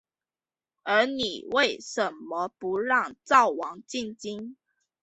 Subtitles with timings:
[0.81, 4.57] 而你为甚么不让赵王进京？